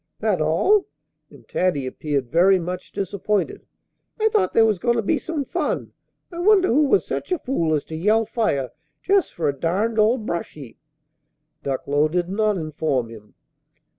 "That 0.19 0.41
all?" 0.41 0.87
And 1.29 1.47
Taddy 1.47 1.85
appeared 1.85 2.31
very 2.31 2.57
much 2.57 2.91
disappointed. 2.91 3.67
"I 4.19 4.29
thought 4.29 4.51
there 4.51 4.65
was 4.65 4.79
goin' 4.79 4.95
to 4.95 5.03
be 5.03 5.19
some 5.19 5.45
fun. 5.45 5.93
I 6.31 6.39
wonder 6.39 6.69
who 6.69 6.85
was 6.87 7.05
such 7.05 7.31
a 7.31 7.37
fool 7.37 7.75
as 7.75 7.83
to 7.83 7.95
yell 7.95 8.25
fire 8.25 8.71
just 9.03 9.31
for 9.31 9.47
a 9.47 9.53
darned 9.53 9.99
old 9.99 10.25
brush 10.25 10.53
heap!" 10.53 10.79
Ducklow 11.61 12.07
did 12.07 12.29
not 12.29 12.57
inform 12.57 13.09
him. 13.09 13.35